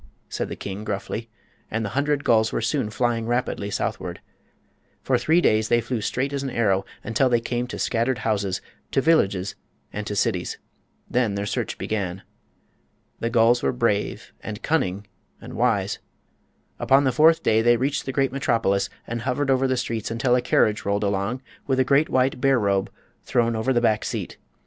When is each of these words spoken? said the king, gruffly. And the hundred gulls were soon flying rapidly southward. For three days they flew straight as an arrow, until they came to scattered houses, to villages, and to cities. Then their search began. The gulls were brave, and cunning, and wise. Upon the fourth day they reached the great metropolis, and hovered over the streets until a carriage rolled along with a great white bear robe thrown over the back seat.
said 0.29 0.49
the 0.49 0.55
king, 0.55 0.83
gruffly. 0.83 1.29
And 1.69 1.85
the 1.85 1.89
hundred 1.93 2.23
gulls 2.23 2.51
were 2.51 2.59
soon 2.59 2.89
flying 2.89 3.27
rapidly 3.27 3.69
southward. 3.69 4.19
For 5.03 5.15
three 5.19 5.41
days 5.41 5.69
they 5.69 5.79
flew 5.79 6.01
straight 6.01 6.33
as 6.33 6.41
an 6.41 6.49
arrow, 6.49 6.85
until 7.03 7.29
they 7.29 7.39
came 7.39 7.67
to 7.67 7.77
scattered 7.77 8.17
houses, 8.25 8.61
to 8.93 8.99
villages, 9.01 9.53
and 9.93 10.07
to 10.07 10.15
cities. 10.15 10.57
Then 11.07 11.35
their 11.35 11.45
search 11.45 11.77
began. 11.77 12.23
The 13.19 13.29
gulls 13.29 13.61
were 13.61 13.71
brave, 13.71 14.33
and 14.41 14.63
cunning, 14.63 15.05
and 15.39 15.53
wise. 15.53 15.99
Upon 16.79 17.03
the 17.03 17.11
fourth 17.11 17.43
day 17.43 17.61
they 17.61 17.77
reached 17.77 18.05
the 18.07 18.11
great 18.11 18.31
metropolis, 18.31 18.89
and 19.05 19.21
hovered 19.21 19.51
over 19.51 19.67
the 19.67 19.77
streets 19.77 20.09
until 20.09 20.35
a 20.35 20.41
carriage 20.41 20.83
rolled 20.83 21.03
along 21.03 21.43
with 21.67 21.79
a 21.79 21.83
great 21.85 22.09
white 22.09 22.41
bear 22.41 22.57
robe 22.57 22.89
thrown 23.21 23.55
over 23.55 23.71
the 23.71 23.81
back 23.81 24.03
seat. 24.03 24.37